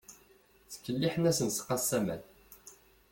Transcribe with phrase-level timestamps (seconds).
[0.71, 2.21] Ttkelliḥen-asen s “qassaman”.